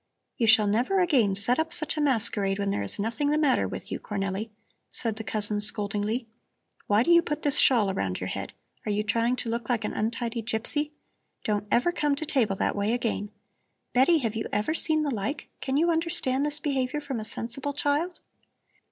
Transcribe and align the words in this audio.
"You 0.35 0.47
shall 0.47 0.65
never 0.65 0.99
again 0.99 1.35
set 1.35 1.59
up 1.59 1.71
such 1.71 1.95
a 1.95 2.01
masquerade 2.01 2.57
when 2.57 2.71
there 2.71 2.81
is 2.81 2.97
nothing 2.97 3.29
the 3.29 3.37
matter 3.37 3.67
with 3.67 3.91
you, 3.91 3.99
Cornelli," 3.99 4.49
said 4.89 5.17
the 5.17 5.23
cousin 5.23 5.59
scoldingly. 5.61 6.25
"Why 6.87 7.03
do 7.03 7.11
you 7.11 7.21
put 7.21 7.43
this 7.43 7.59
shawl 7.59 7.91
around 7.91 8.19
your 8.19 8.29
head? 8.29 8.53
Are 8.87 8.91
you 8.91 9.03
trying 9.03 9.35
to 9.35 9.49
look 9.49 9.69
like 9.69 9.83
an 9.85 9.93
untidy 9.93 10.41
gypsy? 10.41 10.89
Don't 11.43 11.67
ever 11.69 11.91
come 11.91 12.15
to 12.15 12.25
table 12.25 12.55
that 12.55 12.75
way 12.75 12.93
again! 12.95 13.29
Betty, 13.93 14.17
have 14.17 14.35
you 14.35 14.47
ever 14.51 14.73
seen 14.73 15.03
the 15.03 15.13
like? 15.13 15.49
Can 15.61 15.77
you 15.77 15.91
understand 15.91 16.47
this 16.47 16.59
behavior 16.59 16.99
from 16.99 17.19
a 17.19 17.23
sensible 17.23 17.73
child?" 17.73 18.21